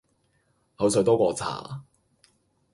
[0.77, 1.83] 口水多過茶